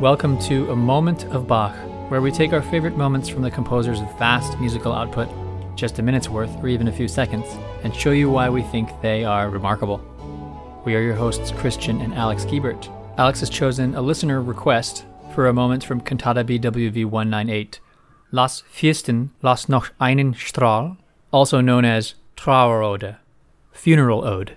Welcome 0.00 0.38
to 0.40 0.70
A 0.70 0.76
Moment 0.76 1.24
of 1.32 1.48
Bach, 1.48 1.74
where 2.10 2.20
we 2.20 2.30
take 2.30 2.52
our 2.52 2.60
favorite 2.60 2.98
moments 2.98 3.30
from 3.30 3.40
the 3.40 3.50
composer's 3.50 4.00
vast 4.18 4.58
musical 4.58 4.92
output, 4.92 5.26
just 5.74 5.98
a 5.98 6.02
minute's 6.02 6.28
worth 6.28 6.54
or 6.62 6.68
even 6.68 6.88
a 6.88 6.92
few 6.92 7.08
seconds, 7.08 7.46
and 7.82 7.94
show 7.94 8.10
you 8.10 8.28
why 8.28 8.50
we 8.50 8.60
think 8.60 8.90
they 9.00 9.24
are 9.24 9.48
remarkable. 9.48 10.02
We 10.84 10.94
are 10.96 11.00
your 11.00 11.14
hosts, 11.14 11.50
Christian 11.50 12.02
and 12.02 12.12
Alex 12.12 12.44
Giebert. 12.44 12.92
Alex 13.16 13.40
has 13.40 13.48
chosen 13.48 13.94
a 13.94 14.02
listener 14.02 14.42
request 14.42 15.06
for 15.34 15.46
a 15.46 15.54
moment 15.54 15.82
from 15.82 16.02
Cantata 16.02 16.44
BWV 16.44 17.06
198, 17.06 17.80
Laß 18.34 18.64
Fürstin 18.70 19.30
laß 19.42 19.70
noch 19.70 19.88
einen 19.98 20.34
Strahl, 20.34 20.98
also 21.32 21.62
known 21.62 21.86
as 21.86 22.16
Trauerode, 22.36 23.16
Funeral 23.72 24.22
Ode. 24.26 24.56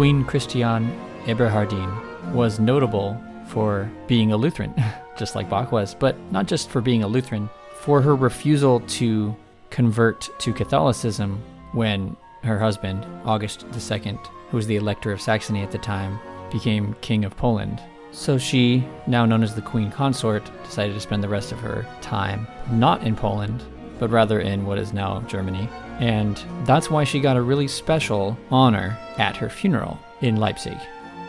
Queen 0.00 0.24
Christiane 0.24 0.98
Eberhardine 1.26 2.32
was 2.32 2.58
notable 2.58 3.22
for 3.44 3.86
being 4.06 4.32
a 4.32 4.36
Lutheran, 4.38 4.72
just 5.18 5.34
like 5.34 5.50
Bach 5.50 5.72
was, 5.72 5.94
but 5.94 6.16
not 6.32 6.46
just 6.46 6.70
for 6.70 6.80
being 6.80 7.02
a 7.02 7.06
Lutheran, 7.06 7.50
for 7.74 8.00
her 8.00 8.16
refusal 8.16 8.80
to 8.80 9.36
convert 9.68 10.26
to 10.38 10.54
Catholicism 10.54 11.38
when 11.72 12.16
her 12.44 12.58
husband, 12.58 13.04
August 13.26 13.66
II, 13.74 14.18
who 14.48 14.56
was 14.56 14.66
the 14.66 14.76
Elector 14.76 15.12
of 15.12 15.20
Saxony 15.20 15.60
at 15.60 15.70
the 15.70 15.76
time, 15.76 16.18
became 16.50 16.96
King 17.02 17.26
of 17.26 17.36
Poland. 17.36 17.82
So 18.10 18.38
she, 18.38 18.88
now 19.06 19.26
known 19.26 19.42
as 19.42 19.54
the 19.54 19.60
Queen 19.60 19.90
Consort, 19.90 20.50
decided 20.64 20.94
to 20.94 21.00
spend 21.00 21.22
the 21.22 21.28
rest 21.28 21.52
of 21.52 21.58
her 21.58 21.86
time 22.00 22.46
not 22.70 23.02
in 23.02 23.14
Poland, 23.14 23.62
but 24.00 24.10
rather 24.10 24.40
in 24.40 24.66
what 24.66 24.78
is 24.78 24.92
now 24.92 25.20
Germany, 25.28 25.68
and 26.00 26.42
that's 26.64 26.90
why 26.90 27.04
she 27.04 27.20
got 27.20 27.36
a 27.36 27.42
really 27.42 27.68
special 27.68 28.36
honor 28.50 28.98
at 29.18 29.36
her 29.36 29.50
funeral 29.50 30.00
in 30.22 30.36
Leipzig. 30.36 30.78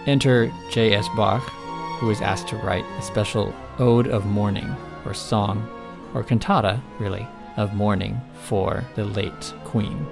Enter 0.07 0.51
J.S. 0.71 1.07
Bach, 1.15 1.43
who 1.99 2.07
was 2.07 2.21
asked 2.21 2.47
to 2.47 2.55
write 2.55 2.85
a 2.97 3.01
special 3.03 3.53
ode 3.77 4.07
of 4.07 4.25
mourning, 4.25 4.75
or 5.05 5.13
song, 5.13 5.67
or 6.15 6.23
cantata, 6.23 6.81
really, 6.97 7.27
of 7.57 7.75
mourning 7.75 8.19
for 8.41 8.83
the 8.95 9.05
late 9.05 9.53
queen. 9.65 10.07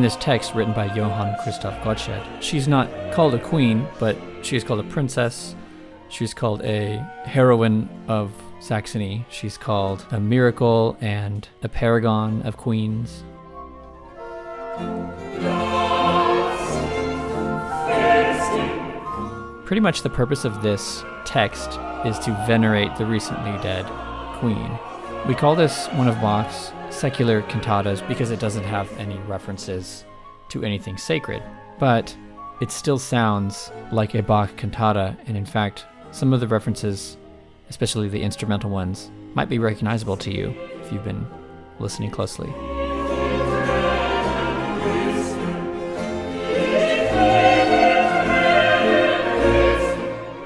In 0.00 0.02
this 0.02 0.16
text 0.16 0.54
written 0.54 0.72
by 0.72 0.86
Johann 0.94 1.36
Christoph 1.42 1.78
Gottsched, 1.84 2.40
she's 2.40 2.66
not 2.66 2.88
called 3.12 3.34
a 3.34 3.38
queen, 3.38 3.86
but 3.98 4.16
she's 4.40 4.64
called 4.64 4.80
a 4.80 4.84
princess. 4.84 5.54
She's 6.08 6.32
called 6.32 6.62
a 6.62 6.96
heroine 7.26 7.86
of 8.08 8.32
Saxony. 8.60 9.26
She's 9.28 9.58
called 9.58 10.06
a 10.10 10.18
miracle 10.18 10.96
and 11.02 11.46
a 11.62 11.68
paragon 11.68 12.40
of 12.46 12.56
queens. 12.56 13.24
Pretty 19.66 19.80
much 19.80 20.00
the 20.00 20.08
purpose 20.10 20.46
of 20.46 20.62
this 20.62 21.04
text 21.26 21.78
is 22.06 22.18
to 22.20 22.32
venerate 22.46 22.96
the 22.96 23.04
recently 23.04 23.52
dead 23.62 23.84
queen. 24.38 24.78
We 25.28 25.34
call 25.34 25.54
this 25.54 25.88
one 25.88 26.08
of 26.08 26.14
Bach's 26.22 26.72
secular 26.90 27.42
cantatas 27.42 28.06
because 28.06 28.30
it 28.30 28.40
doesn't 28.40 28.64
have 28.64 28.90
any 28.98 29.18
references 29.20 30.04
to 30.50 30.64
anything 30.64 30.98
sacred. 30.98 31.42
But 31.78 32.16
it 32.60 32.70
still 32.70 32.98
sounds 32.98 33.72
like 33.90 34.14
a 34.14 34.22
Bach 34.22 34.56
cantata, 34.56 35.16
and 35.26 35.36
in 35.36 35.46
fact, 35.46 35.86
some 36.10 36.32
of 36.32 36.40
the 36.40 36.48
references, 36.48 37.16
especially 37.68 38.08
the 38.08 38.20
instrumental 38.20 38.70
ones, 38.70 39.10
might 39.34 39.48
be 39.48 39.58
recognizable 39.58 40.16
to 40.18 40.30
you 40.30 40.50
if 40.82 40.92
you've 40.92 41.04
been 41.04 41.26
listening 41.78 42.10
closely. 42.10 42.52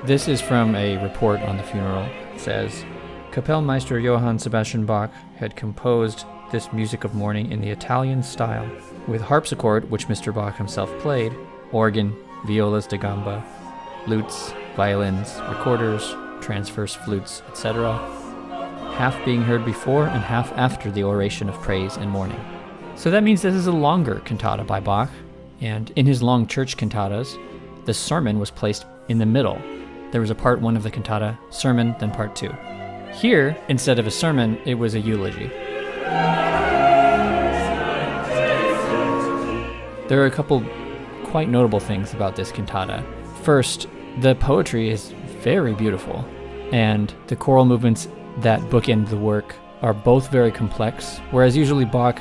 This 0.04 0.28
is 0.28 0.42
from 0.42 0.74
a 0.74 1.02
report 1.02 1.40
on 1.40 1.56
the 1.56 1.62
funeral. 1.62 2.04
It 2.34 2.38
says 2.38 2.84
Kapellmeister 3.30 4.00
Johann 4.00 4.38
Sebastian 4.38 4.84
Bach 4.84 5.10
had 5.36 5.56
composed 5.56 6.26
this 6.50 6.72
music 6.72 7.04
of 7.04 7.14
mourning 7.14 7.50
in 7.50 7.60
the 7.60 7.70
Italian 7.70 8.22
style, 8.22 8.68
with 9.06 9.20
harpsichord, 9.20 9.90
which 9.90 10.08
Mr. 10.08 10.34
Bach 10.34 10.56
himself 10.56 10.90
played, 11.00 11.34
organ, 11.72 12.14
violas 12.46 12.86
da 12.86 12.96
gamba, 12.96 13.44
lutes, 14.06 14.52
violins, 14.76 15.40
recorders, 15.48 16.14
transverse 16.40 16.94
flutes, 16.94 17.42
etc., 17.48 17.96
half 18.96 19.22
being 19.24 19.42
heard 19.42 19.64
before 19.64 20.06
and 20.06 20.22
half 20.22 20.52
after 20.52 20.90
the 20.90 21.02
oration 21.02 21.48
of 21.48 21.60
praise 21.60 21.96
and 21.96 22.10
mourning. 22.10 22.40
So 22.94 23.10
that 23.10 23.24
means 23.24 23.42
this 23.42 23.54
is 23.54 23.66
a 23.66 23.72
longer 23.72 24.20
cantata 24.24 24.64
by 24.64 24.80
Bach, 24.80 25.10
and 25.60 25.90
in 25.96 26.06
his 26.06 26.22
long 26.22 26.46
church 26.46 26.76
cantatas, 26.76 27.38
the 27.86 27.94
sermon 27.94 28.38
was 28.38 28.50
placed 28.50 28.86
in 29.08 29.18
the 29.18 29.26
middle. 29.26 29.60
There 30.12 30.20
was 30.20 30.30
a 30.30 30.34
part 30.34 30.60
one 30.60 30.76
of 30.76 30.84
the 30.84 30.90
cantata, 30.90 31.36
sermon, 31.50 31.96
then 31.98 32.12
part 32.12 32.36
two. 32.36 32.54
Here, 33.14 33.56
instead 33.68 33.98
of 33.98 34.06
a 34.06 34.10
sermon, 34.10 34.58
it 34.64 34.74
was 34.74 34.94
a 34.94 35.00
eulogy. 35.00 35.50
There 40.08 40.20
are 40.22 40.26
a 40.26 40.30
couple 40.30 40.62
quite 41.24 41.48
notable 41.48 41.80
things 41.80 42.12
about 42.14 42.36
this 42.36 42.52
cantata. 42.52 43.04
First, 43.42 43.88
the 44.20 44.34
poetry 44.36 44.90
is 44.90 45.08
very 45.40 45.74
beautiful, 45.74 46.24
and 46.72 47.12
the 47.26 47.36
choral 47.36 47.64
movements 47.64 48.08
that 48.38 48.60
bookend 48.70 49.08
the 49.08 49.16
work 49.16 49.54
are 49.82 49.92
both 49.92 50.30
very 50.30 50.52
complex, 50.52 51.18
whereas 51.30 51.56
usually 51.56 51.84
Bach 51.84 52.20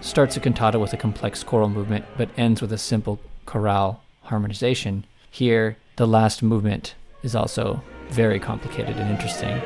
starts 0.00 0.36
a 0.36 0.40
cantata 0.40 0.78
with 0.78 0.92
a 0.92 0.96
complex 0.96 1.42
choral 1.42 1.68
movement 1.68 2.04
but 2.16 2.28
ends 2.36 2.60
with 2.60 2.72
a 2.72 2.78
simple 2.78 3.20
chorale 3.46 4.02
harmonization. 4.22 5.04
Here, 5.30 5.76
the 5.96 6.06
last 6.06 6.42
movement 6.42 6.94
is 7.22 7.34
also 7.34 7.82
very 8.10 8.38
complicated 8.38 8.96
and 8.96 9.10
interesting. 9.10 9.60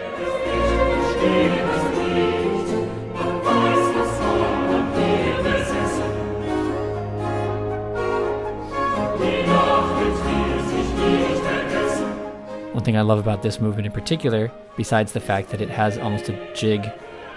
One 12.78 12.84
thing 12.84 12.96
I 12.96 13.00
love 13.00 13.18
about 13.18 13.42
this 13.42 13.60
movement 13.60 13.86
in 13.86 13.92
particular, 13.92 14.52
besides 14.76 15.10
the 15.10 15.18
fact 15.18 15.50
that 15.50 15.60
it 15.60 15.68
has 15.68 15.98
almost 15.98 16.28
a 16.28 16.54
jig 16.54 16.88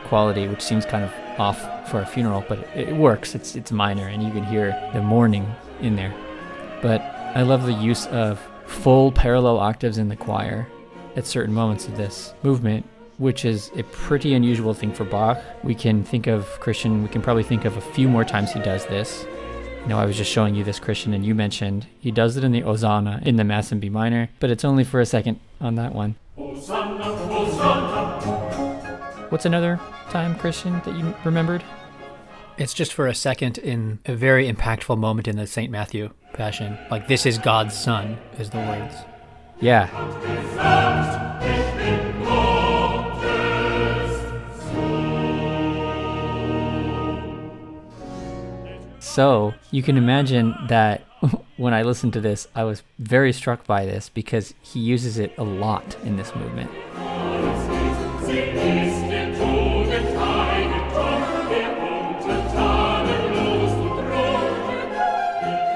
quality, 0.06 0.48
which 0.48 0.62
seems 0.62 0.86
kind 0.86 1.04
of 1.04 1.12
off 1.40 1.90
for 1.90 2.00
a 2.00 2.06
funeral, 2.06 2.46
but 2.48 2.60
it, 2.76 2.90
it 2.90 2.96
works. 2.96 3.34
It's 3.34 3.56
it's 3.56 3.72
minor, 3.72 4.08
and 4.08 4.22
you 4.22 4.30
can 4.30 4.44
hear 4.44 4.80
the 4.94 5.02
mourning 5.02 5.52
in 5.80 5.96
there. 5.96 6.14
But 6.84 7.02
I 7.34 7.42
love 7.42 7.66
the 7.66 7.74
use 7.74 8.06
of 8.06 8.40
full 8.68 9.12
parallel 9.12 9.58
octaves 9.58 9.98
in 9.98 10.10
the 10.10 10.16
choir 10.16 10.68
at 11.16 11.26
certain 11.26 11.56
moments 11.56 11.88
of 11.88 11.98
this 11.98 12.36
movement, 12.44 12.86
which 13.18 13.44
is 13.44 13.72
a 13.76 13.82
pretty 13.86 14.36
unusual 14.36 14.76
thing 14.76 14.94
for 14.94 15.06
Bach. 15.06 15.42
We 15.64 15.74
can 15.74 16.04
think 16.04 16.28
of 16.28 16.46
Christian, 16.60 17.02
we 17.02 17.10
can 17.10 17.24
probably 17.24 17.42
think 17.42 17.66
of 17.66 17.76
a 17.78 17.82
few 17.82 18.08
more 18.08 18.26
times 18.26 18.52
he 18.52 18.60
does 18.60 18.86
this. 18.86 19.26
You 19.82 19.88
know, 19.88 19.98
I 19.98 20.06
was 20.06 20.16
just 20.16 20.32
showing 20.32 20.54
you 20.54 20.64
this 20.64 20.80
Christian, 20.80 21.12
and 21.14 21.26
you 21.26 21.34
mentioned 21.34 21.88
he 22.00 22.12
does 22.12 22.38
it 22.38 22.44
in 22.44 22.52
the 22.52 22.62
Hosanna 22.62 23.20
in 23.26 23.38
the 23.38 23.44
Mass 23.44 23.72
in 23.72 23.80
B 23.80 23.90
minor, 23.90 24.30
but 24.40 24.52
it's 24.52 24.64
only 24.64 24.84
for 24.84 25.00
a 25.00 25.06
second 25.06 25.40
on 25.60 25.74
that 25.76 25.96
one. 25.96 26.16
Hosanna, 26.38 27.04
Hosanna. 27.04 27.92
What's 29.30 29.46
another 29.46 29.80
time, 30.12 30.38
Christian, 30.38 30.82
that 30.86 30.96
you 30.96 31.16
remembered? 31.26 31.64
It's 32.58 32.76
just 32.76 32.94
for 32.94 33.08
a 33.08 33.16
second 33.16 33.58
in 33.58 34.00
a 34.06 34.14
very 34.14 34.52
impactful 34.52 34.98
moment 35.00 35.28
in 35.28 35.36
the 35.38 35.48
St. 35.48 35.72
Matthew 35.72 36.12
Passion. 36.34 36.78
Like, 36.92 37.08
this 37.08 37.26
is 37.26 37.40
God's 37.40 37.76
Son, 37.76 38.20
is 38.38 38.52
the 38.52 38.58
words. 38.58 38.96
Yeah. 39.60 39.88
So 49.12 49.54
you 49.72 49.84
can 49.84 49.98
imagine 49.98 50.56
that 50.70 51.02
when 51.58 51.74
I 51.74 51.82
listened 51.82 52.14
to 52.14 52.22
this, 52.22 52.48
I 52.56 52.64
was 52.64 52.82
very 52.98 53.34
struck 53.34 53.68
by 53.68 53.86
this 53.86 54.08
because 54.08 54.54
he 54.62 54.80
uses 54.80 55.18
it 55.18 55.38
a 55.38 55.44
lot 55.44 55.98
in 56.06 56.16
this 56.16 56.34
movement. 56.34 56.72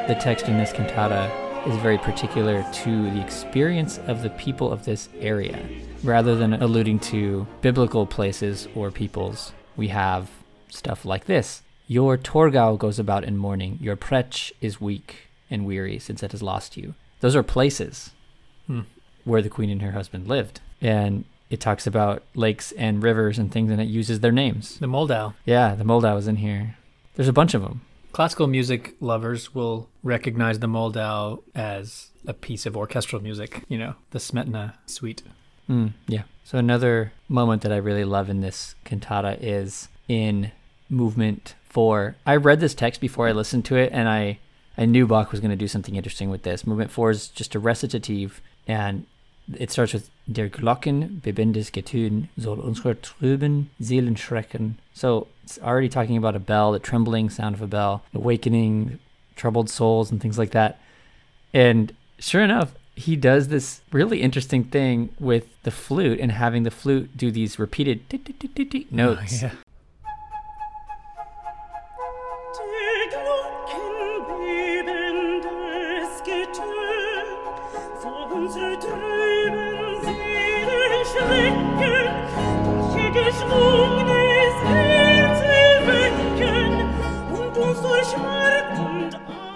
The 0.08 0.16
text 0.16 0.48
in 0.48 0.58
this 0.58 0.72
cantata 0.72 1.30
is 1.68 1.76
very 1.80 1.98
particular 1.98 2.66
to 2.72 3.12
the 3.12 3.22
experience 3.22 3.98
of 4.08 4.22
the 4.22 4.30
people 4.30 4.72
of 4.72 4.86
this 4.86 5.10
area. 5.20 5.60
Rather 6.04 6.38
than 6.38 6.54
alluding 6.54 7.00
to 7.00 7.46
biblical 7.60 8.06
places 8.06 8.70
or 8.76 8.92
peoples, 8.92 9.52
we 9.76 9.90
have 9.90 10.30
stuff 10.70 11.04
like 11.04 11.26
this 11.26 11.64
your 11.88 12.18
Torgau 12.18 12.78
goes 12.78 13.00
about 13.00 13.24
in 13.24 13.38
mourning, 13.38 13.78
your 13.82 13.96
Pretzsch 13.96 14.52
is 14.62 14.82
weak. 14.82 15.22
and 15.52 15.64
weary 15.64 16.00
since 16.00 16.24
it 16.24 16.32
has 16.32 16.42
lost 16.42 16.76
you. 16.76 16.96
Those 17.20 17.36
are 17.36 17.44
places 17.44 18.10
Hmm. 18.66 18.82
where 19.26 19.44
the 19.44 19.50
queen 19.50 19.70
and 19.70 19.82
her 19.84 19.92
husband 19.92 20.28
lived. 20.28 20.60
And 20.82 21.24
it 21.52 21.60
talks 21.60 21.86
about 21.86 22.24
lakes 22.34 22.72
and 22.72 23.04
rivers 23.04 23.38
and 23.38 23.52
things, 23.52 23.70
and 23.70 23.80
it 23.80 23.88
uses 23.88 24.22
their 24.22 24.32
names. 24.32 24.80
The 24.80 24.88
Moldau. 24.88 25.36
Yeah, 25.46 25.76
the 25.76 25.84
Moldau 25.84 26.18
is 26.18 26.28
in 26.28 26.38
here. 26.38 26.78
There's 27.14 27.28
a 27.28 27.34
bunch 27.34 27.54
of 27.54 27.62
them. 27.62 27.82
Classical 28.12 28.48
music 28.48 28.96
lovers 29.00 29.54
will 29.54 29.88
recognize 30.02 30.58
the 30.60 30.68
Moldau 30.68 31.44
as 31.54 32.10
a 32.26 32.34
piece 32.34 32.66
of 32.66 32.76
orchestral 32.76 33.22
music, 33.22 33.64
you 33.70 33.78
know, 33.78 33.94
the 34.12 34.20
Smetana 34.20 34.74
suite. 34.88 35.22
Mm, 35.70 35.94
yeah. 36.08 36.24
So 36.44 36.58
another 36.58 37.14
moment 37.30 37.62
that 37.62 37.72
I 37.72 37.78
really 37.78 38.04
love 38.06 38.30
in 38.32 38.42
this 38.42 38.74
cantata 38.84 39.38
is 39.40 39.90
in 40.08 40.52
movement 40.90 41.54
four. 41.76 42.16
I 42.26 42.38
read 42.38 42.62
this 42.62 42.74
text 42.74 43.02
before 43.02 43.28
I 43.28 43.34
listened 43.34 43.66
to 43.66 43.76
it, 43.76 43.92
and 43.92 44.08
I 44.08 44.40
I 44.78 44.86
knew 44.86 45.06
Bach 45.06 45.32
was 45.32 45.42
going 45.42 45.58
to 45.58 45.64
do 45.66 45.68
something 45.68 45.96
interesting 45.96 46.30
with 46.30 46.44
this. 46.44 46.66
Movement 46.66 46.90
four 46.90 47.12
is 47.12 47.28
just 47.28 47.54
a 47.54 47.60
recitative, 47.60 48.42
and 48.66 49.06
it 49.54 49.72
starts 49.72 49.94
with 49.94 50.10
Der 50.32 50.48
Glocken 50.50 51.22
bebendes 51.22 51.70
Getön 51.72 52.30
soll 52.40 52.62
unsere 52.62 52.96
trüben 52.96 53.68
Seelen 53.82 54.16
schrecken. 54.16 54.76
So 54.94 55.28
it's 55.44 55.60
already 55.60 55.90
talking 55.90 56.18
about 56.18 56.36
a 56.36 56.40
bell, 56.40 56.72
the 56.72 56.80
trembling 56.80 57.30
sound 57.30 57.56
of 57.56 57.62
a 57.62 57.68
bell, 57.68 58.04
awakening 58.14 59.00
troubled 59.36 59.70
souls 59.70 60.10
and 60.12 60.22
things 60.22 60.38
like 60.38 60.52
that. 60.52 60.80
And 61.54 61.94
sure 62.20 62.42
enough, 62.42 62.74
he 62.96 63.18
does 63.18 63.50
this 63.50 63.82
really 63.92 64.22
interesting 64.22 64.64
thing 64.64 65.10
with 65.20 65.46
the 65.64 65.72
flute 65.72 66.20
and 66.22 66.32
having 66.32 66.64
the 66.64 66.72
flute 66.72 67.18
do 67.18 67.32
these 67.32 67.60
repeated 67.60 68.10
tit 68.10 68.22
oh, 68.32 68.86
notes. 68.90 69.44
Oh, 69.44 69.48
yeah. 69.48 69.52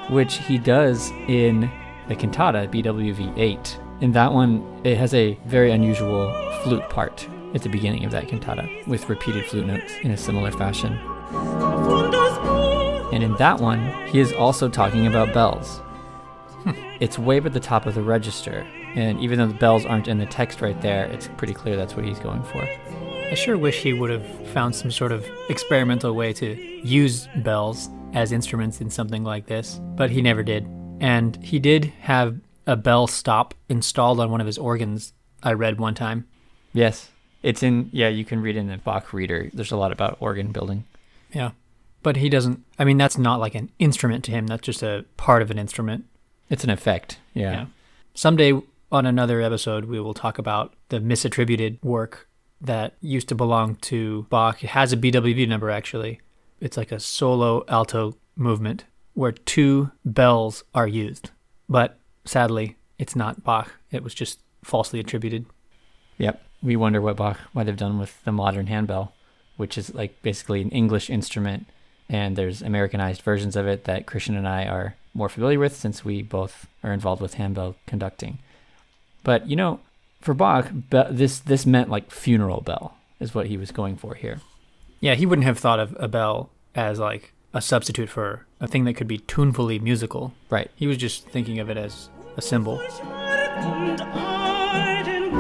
Which 0.10 0.38
he 0.40 0.58
does 0.58 1.12
in 1.28 1.70
the 2.08 2.16
cantata 2.16 2.68
BWV 2.68 3.38
8. 3.38 3.80
In 4.02 4.12
that 4.14 4.34
one, 4.34 4.82
it 4.84 4.98
has 4.98 5.14
a 5.14 5.38
very 5.46 5.72
unusual 5.72 6.34
flute 6.64 6.90
part 6.90 7.28
at 7.54 7.62
the 7.62 7.70
beginning 7.70 8.06
of 8.06 8.12
that 8.12 8.28
cantata 8.28 8.68
with 8.88 9.08
repeated 9.08 9.46
flute 9.46 9.68
notes 9.68 9.94
in 10.02 10.12
a 10.12 10.18
similar 10.18 10.52
fashion. 10.52 10.98
von 11.32 12.12
das 12.12 12.38
Buch 12.40 13.14
And 13.14 13.24
in 13.24 13.36
that 13.36 13.60
one, 13.60 13.80
he 14.08 14.20
is 14.20 14.34
also 14.34 14.68
talking 14.68 15.06
about 15.06 15.34
bells. 15.34 15.80
it's 17.00 17.20
way 17.20 17.38
at 17.38 17.54
the 17.54 17.60
top 17.60 17.86
of 17.86 17.96
the 17.96 18.02
register, 18.02 18.66
and 18.96 19.20
even 19.20 19.38
though 19.40 19.48
the 19.48 19.54
bells 19.54 19.86
aren't 19.86 20.08
in 20.08 20.18
the 20.18 20.26
text 20.26 20.62
right 20.62 20.80
there, 20.82 21.06
it's 21.06 21.28
pretty 21.38 21.54
clear 21.54 21.76
that's 21.76 21.96
what 21.96 22.06
he's 22.06 22.20
going 22.20 22.44
for. 22.44 22.68
I 23.32 23.36
sure 23.36 23.58
wish 23.58 23.84
he 23.84 23.94
would 23.94 24.10
have 24.10 24.26
found 24.50 24.76
some 24.76 24.90
sort 24.90 25.12
of 25.12 25.24
experimental 25.50 26.14
way 26.14 26.34
to 26.34 26.56
use 26.84 27.28
bells 27.38 27.90
as 28.14 28.32
instruments 28.32 28.82
in 28.82 28.90
something 28.90 29.24
like 29.24 29.46
this, 29.46 29.80
but 29.96 30.10
he 30.10 30.22
never 30.22 30.42
did. 30.42 30.68
And 31.00 31.42
he 31.44 31.60
did 31.60 31.86
have 32.02 32.40
a 32.66 32.76
bell 32.76 33.08
stop 33.08 33.54
installed 33.70 34.20
on 34.20 34.32
one 34.32 34.42
of 34.42 34.48
his 34.48 34.58
organs, 34.58 35.14
I 35.44 35.54
read 35.54 35.80
one 35.80 35.94
time. 35.94 36.28
Yes, 36.74 37.10
it's 37.44 37.64
in, 37.64 37.90
yeah, 37.94 38.10
you 38.10 38.26
can 38.26 38.42
read 38.42 38.56
in 38.56 38.68
the 38.68 38.78
Bach 38.78 39.14
reader. 39.14 39.50
There's 39.54 39.72
a 39.72 39.78
lot 39.78 39.92
about 39.92 40.18
organ 40.20 40.52
building. 40.52 40.86
Yeah. 41.32 41.52
But 42.02 42.18
he 42.18 42.30
doesn't, 42.30 42.64
I 42.78 42.86
mean, 42.86 42.98
that's 42.98 43.18
not 43.18 43.40
like 43.40 43.56
an 43.56 43.70
instrument 43.78 44.24
to 44.26 44.32
him, 44.32 44.48
that's 44.48 44.66
just 44.66 44.82
a 44.82 45.06
part 45.18 45.42
of 45.42 45.52
an 45.52 45.60
instrument. 45.60 46.06
It's 46.50 46.64
an 46.64 46.70
effect, 46.70 47.20
yeah. 47.34 47.52
Yeah. 47.52 47.66
Someday 48.14 48.60
on 48.92 49.06
another 49.06 49.42
episode, 49.42 49.86
we 49.86 50.00
will 50.00 50.14
talk 50.14 50.38
about 50.38 50.74
the 50.90 51.00
misattributed 51.00 51.84
work 51.84 52.28
that 52.62 52.96
used 53.02 53.30
to 53.30 53.36
belong 53.36 53.76
to 53.76 54.26
Bach. 54.30 54.64
It 54.64 54.72
has 54.72 54.92
a 54.92 54.98
BWV 54.98 55.48
number, 55.48 55.70
actually. 55.70 56.20
It's 56.60 56.78
like 56.78 56.92
a 56.92 57.00
solo 57.00 57.64
alto 57.68 58.18
movement 58.36 58.86
where 59.14 59.32
two 59.32 59.92
bells 60.04 60.64
are 60.74 60.88
used. 60.88 61.30
But 61.68 62.00
sadly, 62.26 62.78
it's 62.98 63.16
not 63.16 63.44
Bach. 63.44 63.72
It 63.92 64.04
was 64.04 64.14
just 64.14 64.40
falsely 64.64 65.00
attributed. 65.00 65.46
Yep. 66.18 66.42
We 66.62 66.76
wonder 66.76 67.02
what 67.02 67.16
Bach 67.16 67.40
might 67.54 67.68
have 67.68 67.78
done 67.78 68.00
with 68.00 68.22
the 68.24 68.32
modern 68.32 68.68
handbell, 68.68 69.14
which 69.58 69.78
is 69.78 69.94
like 69.94 70.22
basically 70.22 70.62
an 70.62 70.72
English 70.72 71.10
instrument, 71.10 71.68
and 72.10 72.36
there's 72.36 72.62
Americanized 72.62 73.22
versions 73.22 73.56
of 73.56 73.68
it 73.68 73.86
that 73.86 74.06
Christian 74.06 74.36
and 74.36 74.48
I 74.48 74.66
are 74.66 74.96
more 75.14 75.30
familiar 75.30 75.60
with 75.60 75.76
since 75.76 76.04
we 76.04 76.22
both 76.22 76.68
are 76.84 76.92
involved 76.92 77.22
with 77.22 77.36
handbell 77.36 77.76
conducting. 77.86 78.40
But 79.30 79.48
you 79.48 79.56
know, 79.56 79.80
for 80.22 80.34
Bach, 80.34 80.72
be- 80.90 81.04
this 81.12 81.40
this 81.40 81.64
meant 81.64 81.88
like 81.88 82.10
funeral 82.10 82.62
bell 82.62 82.98
is 83.20 83.36
what 83.36 83.46
he 83.46 83.58
was 83.58 83.70
going 83.70 83.96
for 83.96 84.16
here. 84.16 84.42
Yeah, 85.02 85.14
he 85.14 85.28
wouldn't 85.28 85.46
have 85.46 85.60
thought 85.60 85.80
of 85.80 85.96
a 86.00 86.08
bell 86.08 86.50
as 86.74 86.98
like 86.98 87.32
a 87.54 87.62
substitute 87.62 88.10
for 88.10 88.48
a 88.60 88.66
thing 88.66 88.86
that 88.86 88.96
could 88.96 89.08
be 89.08 89.20
tunefully 89.20 89.78
musical. 89.78 90.34
Right. 90.50 90.72
He 90.76 90.88
was 90.88 90.98
just 90.98 91.28
thinking 91.28 91.60
of 91.60 91.70
it 91.70 91.78
as 91.78 92.10
a 92.38 92.42
symbol. 92.42 92.80
Schmerz 92.80 93.66
und 93.66 94.02
Eiden 94.02 95.32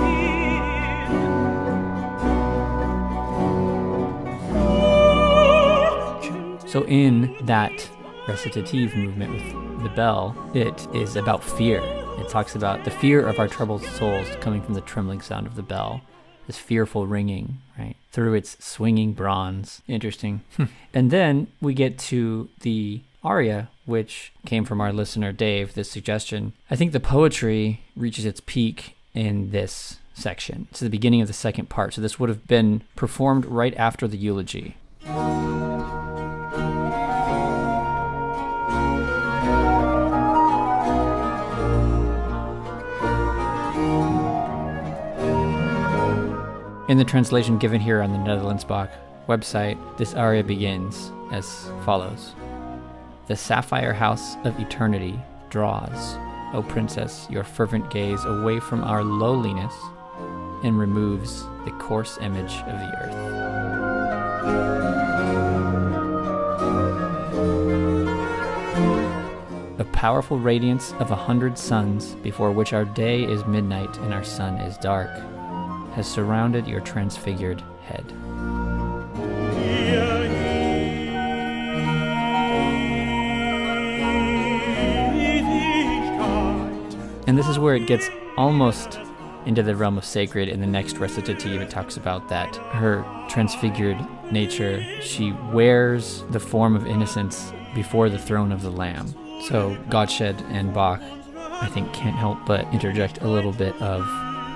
wir. 6.61 6.67
So 6.67 6.85
in 6.85 7.35
that 7.47 7.89
recitative 8.27 8.95
movement 8.95 9.31
with 9.33 9.81
the 9.81 9.89
bell, 9.89 10.35
it 10.53 10.87
is 10.93 11.15
about 11.15 11.43
fear. 11.43 11.81
It 12.19 12.29
talks 12.29 12.55
about 12.55 12.83
the 12.83 12.91
fear 12.91 13.25
of 13.25 13.39
our 13.39 13.47
troubled 13.47 13.83
souls 13.83 14.27
coming 14.41 14.61
from 14.61 14.73
the 14.73 14.81
trembling 14.81 15.21
sound 15.21 15.47
of 15.47 15.55
the 15.55 15.63
bell, 15.63 16.01
this 16.47 16.57
fearful 16.57 17.07
ringing, 17.07 17.59
right, 17.77 17.95
through 18.11 18.33
its 18.33 18.63
swinging 18.63 19.13
bronze. 19.13 19.81
Interesting. 19.87 20.41
and 20.93 21.11
then 21.11 21.47
we 21.61 21.73
get 21.73 21.97
to 21.99 22.49
the 22.61 23.01
aria, 23.23 23.69
which 23.85 24.31
came 24.45 24.65
from 24.65 24.81
our 24.81 24.93
listener 24.93 25.31
Dave, 25.31 25.73
this 25.73 25.89
suggestion. 25.89 26.53
I 26.69 26.75
think 26.75 26.91
the 26.91 26.99
poetry 26.99 27.81
reaches 27.95 28.25
its 28.25 28.41
peak 28.45 28.95
in 29.13 29.51
this 29.51 29.97
section. 30.13 30.67
It's 30.71 30.81
the 30.81 30.89
beginning 30.89 31.21
of 31.21 31.27
the 31.27 31.33
second 31.33 31.69
part. 31.69 31.93
So 31.93 32.01
this 32.01 32.19
would 32.19 32.29
have 32.29 32.47
been 32.47 32.83
performed 32.95 33.45
right 33.45 33.75
after 33.75 34.07
the 34.07 34.17
eulogy. 34.17 34.75
In 46.89 46.97
the 46.97 47.05
translation 47.05 47.59
given 47.59 47.79
here 47.79 48.01
on 48.01 48.11
the 48.11 48.17
Netherlands 48.17 48.63
Bach 48.63 48.89
website, 49.27 49.77
this 49.99 50.15
aria 50.15 50.43
begins 50.43 51.11
as 51.31 51.71
follows 51.85 52.33
The 53.27 53.35
sapphire 53.35 53.93
house 53.93 54.33
of 54.43 54.59
eternity 54.59 55.13
draws, 55.51 56.15
O 56.51 56.65
princess, 56.67 57.27
your 57.29 57.43
fervent 57.43 57.91
gaze 57.91 58.25
away 58.25 58.59
from 58.59 58.83
our 58.83 59.03
lowliness 59.03 59.75
and 60.63 60.79
removes 60.79 61.43
the 61.63 61.75
coarse 61.77 62.17
image 62.21 62.53
of 62.53 62.79
the 62.79 62.91
earth. 63.03 63.17
The 69.77 69.85
powerful 69.93 70.39
radiance 70.39 70.93
of 70.93 71.11
a 71.11 71.15
hundred 71.15 71.55
suns, 71.55 72.15
before 72.23 72.51
which 72.51 72.73
our 72.73 72.85
day 72.85 73.25
is 73.25 73.45
midnight 73.45 73.95
and 73.99 74.11
our 74.11 74.23
sun 74.23 74.55
is 74.55 74.75
dark, 74.79 75.11
has 75.93 76.07
surrounded 76.07 76.67
your 76.67 76.81
transfigured 76.81 77.61
head. 77.83 78.05
And 87.27 87.37
this 87.37 87.47
is 87.47 87.59
where 87.59 87.75
it 87.75 87.85
gets 87.85 88.09
almost 88.37 88.99
into 89.45 89.61
the 89.61 89.75
realm 89.75 89.97
of 89.97 90.05
sacred. 90.05 90.49
In 90.49 90.61
the 90.61 90.67
next 90.67 90.97
recitative, 90.97 91.61
it 91.61 91.69
talks 91.69 91.95
about 91.95 92.27
that 92.29 92.55
her 92.55 93.05
transfigured 93.29 93.97
nature, 94.31 94.83
she 95.01 95.31
wears 95.51 96.23
the 96.31 96.39
form 96.39 96.75
of 96.75 96.87
innocence 96.87 97.53
before 97.75 98.09
the 98.09 98.17
throne 98.17 98.51
of 98.51 98.61
the 98.61 98.71
Lamb. 98.71 99.13
So 99.47 99.75
Gottsched 99.89 100.41
and 100.49 100.73
Bach, 100.73 101.01
I 101.35 101.67
think, 101.67 101.93
can't 101.93 102.15
help 102.15 102.39
but 102.45 102.65
interject 102.73 103.21
a 103.21 103.27
little 103.27 103.53
bit 103.53 103.79
of 103.81 104.01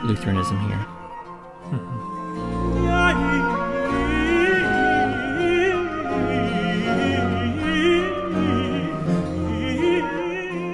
Lutheranism 0.03 0.59
here. 0.67 0.85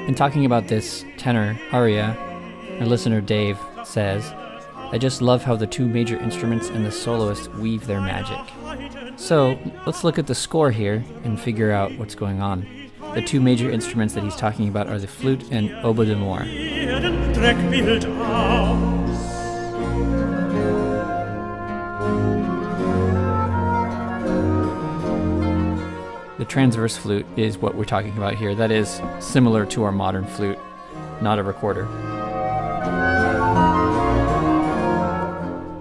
In 0.07 0.15
talking 0.15 0.45
about 0.45 0.67
this 0.67 1.05
tenor 1.17 1.59
aria, 1.71 2.17
our 2.79 2.85
listener 2.85 3.21
Dave 3.21 3.57
says, 3.83 4.33
I 4.91 4.97
just 4.97 5.21
love 5.21 5.43
how 5.43 5.55
the 5.55 5.67
two 5.67 5.87
major 5.87 6.17
instruments 6.17 6.69
and 6.69 6.83
the 6.83 6.91
soloist 6.91 7.53
weave 7.55 7.85
their 7.85 8.01
magic. 8.01 8.39
So 9.17 9.59
let's 9.85 10.03
look 10.03 10.17
at 10.17 10.25
the 10.25 10.33
score 10.33 10.71
here 10.71 11.03
and 11.23 11.39
figure 11.39 11.71
out 11.71 11.95
what's 11.99 12.15
going 12.15 12.41
on. 12.41 12.65
The 13.13 13.21
two 13.21 13.39
major 13.39 13.69
instruments 13.69 14.13
that 14.15 14.23
he's 14.23 14.35
talking 14.35 14.67
about 14.67 14.87
are 14.87 14.97
the 14.97 15.07
flute 15.07 15.43
and 15.51 15.71
oboe 15.85 16.05
d'amore. 16.05 16.41
Erden 16.41 17.33
transverse 26.49 26.97
flute 26.97 27.25
is 27.37 27.57
what 27.59 27.75
we're 27.75 27.85
talking 27.85 28.17
about 28.17 28.35
here. 28.35 28.55
That 28.55 28.71
is 28.71 29.01
similar 29.19 29.65
to 29.67 29.83
our 29.83 29.91
modern 29.91 30.25
flute, 30.25 30.59
not 31.21 31.39
a 31.39 31.43
recorder. 31.43 31.85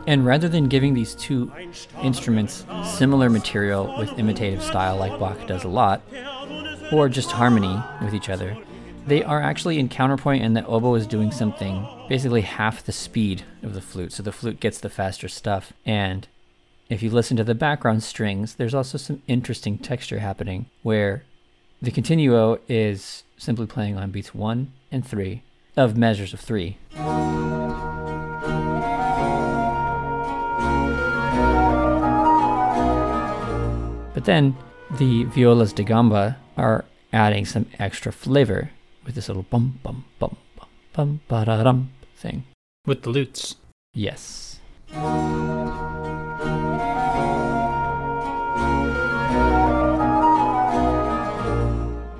And 0.06 0.24
rather 0.24 0.48
than 0.48 0.68
giving 0.68 0.94
these 0.94 1.14
two 1.14 1.50
instruments 2.02 2.64
similar 2.84 3.28
material 3.28 3.94
with 3.98 4.18
imitative 4.18 4.62
style 4.62 4.96
like 4.96 5.18
Bach 5.18 5.46
does 5.46 5.64
a 5.64 5.68
lot, 5.68 6.02
or 6.92 7.08
just 7.08 7.30
harmony 7.32 7.82
with 8.02 8.14
each 8.14 8.28
other, 8.28 8.56
they 9.06 9.22
are 9.22 9.42
actually 9.42 9.78
in 9.78 9.88
counterpoint 9.88 10.42
and 10.42 10.56
the 10.56 10.66
oboe 10.66 10.94
is 10.94 11.06
doing 11.06 11.30
something 11.30 11.86
basically 12.08 12.42
half 12.42 12.84
the 12.84 12.92
speed 12.92 13.42
of 13.62 13.74
the 13.74 13.80
flute. 13.80 14.12
So 14.12 14.22
the 14.22 14.32
flute 14.32 14.60
gets 14.60 14.80
the 14.80 14.90
faster 14.90 15.28
stuff 15.28 15.72
and 15.84 16.28
if 16.88 17.02
you 17.02 17.10
listen 17.10 17.36
to 17.36 17.44
the 17.44 17.54
background 17.54 18.02
strings, 18.02 18.54
there's 18.54 18.74
also 18.74 18.96
some 18.96 19.22
interesting 19.26 19.78
texture 19.78 20.20
happening 20.20 20.66
where 20.82 21.24
the 21.82 21.90
continuo 21.90 22.58
is 22.68 23.24
simply 23.36 23.66
playing 23.66 23.98
on 23.98 24.10
beats 24.10 24.34
one 24.34 24.72
and 24.90 25.06
three 25.06 25.42
of 25.76 25.96
measures 25.96 26.32
of 26.32 26.40
three. 26.40 26.78
But 34.14 34.24
then 34.24 34.56
the 34.98 35.24
violas 35.24 35.72
da 35.74 35.84
gamba 35.84 36.38
are 36.56 36.84
adding 37.12 37.44
some 37.44 37.66
extra 37.78 38.12
flavor 38.12 38.70
with 39.04 39.14
this 39.14 39.28
little 39.28 39.44
bum 39.44 39.78
bum 39.82 40.04
bum 40.18 40.36
bum 40.56 40.68
bum 40.94 41.20
ba 41.28 41.44
da 41.44 41.62
dum 41.62 41.90
thing. 42.16 42.44
With 42.86 43.02
the 43.02 43.10
lutes. 43.10 43.56
Yes. 43.92 44.58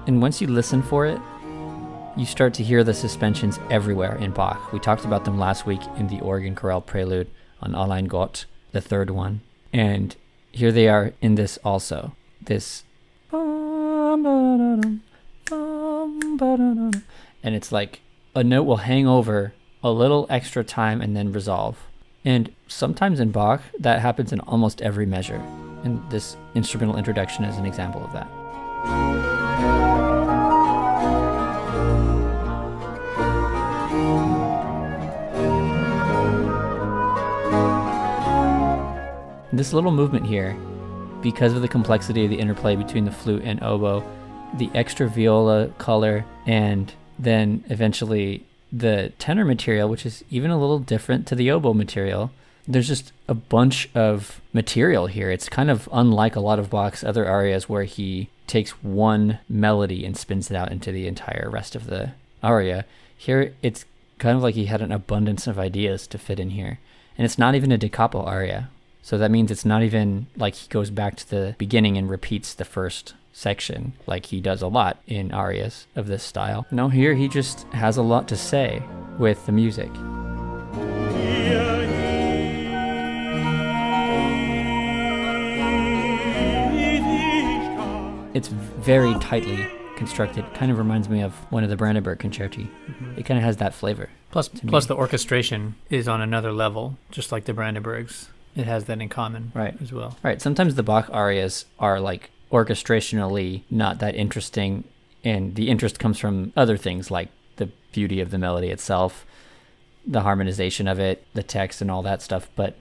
And 0.08 0.22
once 0.22 0.40
you 0.40 0.46
listen 0.46 0.82
for 0.82 1.04
it, 1.04 1.20
you 2.16 2.24
start 2.24 2.54
to 2.54 2.64
hear 2.64 2.82
the 2.82 2.94
suspensions 2.94 3.60
everywhere 3.70 4.16
in 4.16 4.30
Bach. 4.30 4.72
We 4.72 4.78
talked 4.78 5.04
about 5.04 5.26
them 5.26 5.38
last 5.38 5.66
week 5.66 5.82
in 5.98 6.08
the 6.08 6.18
organ 6.20 6.54
chorale 6.54 6.80
prelude 6.80 7.30
on 7.60 7.74
Allein 7.74 8.06
Gott, 8.06 8.46
the 8.72 8.80
third 8.80 9.10
one. 9.10 9.42
And 9.70 10.16
here 10.50 10.72
they 10.72 10.88
are 10.88 11.12
in 11.20 11.34
this 11.34 11.58
also. 11.62 12.16
This 12.40 12.84
and 13.30 15.02
it's 17.44 17.70
like 17.70 18.00
a 18.34 18.42
note 18.42 18.62
will 18.62 18.78
hang 18.78 19.06
over 19.06 19.52
a 19.84 19.90
little 19.90 20.26
extra 20.30 20.64
time 20.64 21.02
and 21.02 21.14
then 21.14 21.32
resolve. 21.32 21.76
And 22.24 22.54
sometimes 22.66 23.20
in 23.20 23.30
Bach, 23.30 23.60
that 23.78 24.00
happens 24.00 24.32
in 24.32 24.40
almost 24.40 24.80
every 24.80 25.04
measure. 25.04 25.42
And 25.84 26.00
this 26.10 26.38
instrumental 26.54 26.96
introduction 26.96 27.44
is 27.44 27.58
an 27.58 27.66
example 27.66 28.02
of 28.02 28.14
that. 28.14 28.47
This 39.58 39.72
little 39.72 39.90
movement 39.90 40.24
here, 40.24 40.56
because 41.20 41.52
of 41.52 41.62
the 41.62 41.68
complexity 41.68 42.22
of 42.22 42.30
the 42.30 42.38
interplay 42.38 42.76
between 42.76 43.04
the 43.04 43.10
flute 43.10 43.42
and 43.44 43.60
oboe, 43.60 44.04
the 44.54 44.70
extra 44.72 45.08
viola 45.08 45.70
color, 45.78 46.24
and 46.46 46.92
then 47.18 47.64
eventually 47.68 48.44
the 48.72 49.12
tenor 49.18 49.44
material, 49.44 49.88
which 49.88 50.06
is 50.06 50.22
even 50.30 50.52
a 50.52 50.60
little 50.60 50.78
different 50.78 51.26
to 51.26 51.34
the 51.34 51.50
oboe 51.50 51.74
material. 51.74 52.30
There's 52.68 52.86
just 52.86 53.10
a 53.26 53.34
bunch 53.34 53.90
of 53.96 54.40
material 54.52 55.08
here. 55.08 55.28
It's 55.28 55.48
kind 55.48 55.72
of 55.72 55.88
unlike 55.92 56.36
a 56.36 56.40
lot 56.40 56.60
of 56.60 56.70
Bach's 56.70 57.02
other 57.02 57.26
arias 57.26 57.68
where 57.68 57.82
he 57.82 58.28
takes 58.46 58.70
one 58.84 59.40
melody 59.48 60.04
and 60.04 60.16
spins 60.16 60.52
it 60.52 60.56
out 60.56 60.70
into 60.70 60.92
the 60.92 61.08
entire 61.08 61.50
rest 61.50 61.74
of 61.74 61.86
the 61.86 62.12
aria. 62.44 62.84
Here, 63.16 63.54
it's 63.60 63.86
kind 64.18 64.36
of 64.36 64.42
like 64.44 64.54
he 64.54 64.66
had 64.66 64.82
an 64.82 64.92
abundance 64.92 65.48
of 65.48 65.58
ideas 65.58 66.06
to 66.06 66.16
fit 66.16 66.38
in 66.38 66.50
here. 66.50 66.78
And 67.16 67.24
it's 67.24 67.38
not 67.38 67.56
even 67.56 67.72
a 67.72 67.76
da 67.76 67.88
capo 67.88 68.22
aria. 68.22 68.70
So 69.08 69.16
that 69.16 69.30
means 69.30 69.50
it's 69.50 69.64
not 69.64 69.82
even 69.82 70.26
like 70.36 70.54
he 70.54 70.68
goes 70.68 70.90
back 70.90 71.16
to 71.16 71.30
the 71.30 71.54
beginning 71.56 71.96
and 71.96 72.10
repeats 72.10 72.52
the 72.52 72.66
first 72.66 73.14
section 73.32 73.94
like 74.06 74.26
he 74.26 74.38
does 74.38 74.60
a 74.60 74.66
lot 74.66 74.98
in 75.06 75.32
arias 75.32 75.86
of 75.96 76.08
this 76.08 76.22
style. 76.22 76.66
No, 76.70 76.90
here 76.90 77.14
he 77.14 77.26
just 77.26 77.62
has 77.72 77.96
a 77.96 78.02
lot 78.02 78.28
to 78.28 78.36
say 78.36 78.82
with 79.18 79.46
the 79.46 79.52
music. 79.52 79.88
It's 88.34 88.48
very 88.48 89.14
tightly 89.20 89.66
constructed. 89.96 90.44
Kind 90.52 90.70
of 90.70 90.76
reminds 90.76 91.08
me 91.08 91.22
of 91.22 91.32
one 91.50 91.64
of 91.64 91.70
the 91.70 91.78
Brandenburg 91.78 92.18
concerti. 92.18 92.68
Mm-hmm. 92.68 93.20
It 93.20 93.24
kind 93.24 93.38
of 93.38 93.44
has 93.44 93.56
that 93.56 93.72
flavor. 93.72 94.10
Plus, 94.30 94.48
plus 94.48 94.84
the 94.84 94.96
orchestration 94.96 95.76
is 95.88 96.08
on 96.08 96.20
another 96.20 96.52
level, 96.52 96.98
just 97.10 97.32
like 97.32 97.46
the 97.46 97.54
Brandenburgs. 97.54 98.28
It 98.58 98.66
has 98.66 98.84
that 98.86 99.00
in 99.00 99.08
common 99.08 99.52
Right. 99.54 99.74
as 99.80 99.92
well. 99.92 100.16
Right. 100.22 100.42
Sometimes 100.42 100.74
the 100.74 100.82
Bach 100.82 101.08
arias 101.12 101.64
are 101.78 102.00
like 102.00 102.30
orchestrationally 102.50 103.62
not 103.70 104.00
that 104.00 104.16
interesting, 104.16 104.82
and 105.24 105.54
the 105.54 105.68
interest 105.68 105.98
comes 106.00 106.18
from 106.18 106.52
other 106.56 106.76
things 106.76 107.10
like 107.10 107.28
the 107.56 107.68
beauty 107.92 108.20
of 108.20 108.30
the 108.30 108.38
melody 108.38 108.68
itself, 108.68 109.24
the 110.04 110.22
harmonization 110.22 110.88
of 110.88 110.98
it, 110.98 111.24
the 111.34 111.42
text, 111.42 111.80
and 111.80 111.90
all 111.90 112.02
that 112.02 112.20
stuff. 112.20 112.48
But 112.56 112.74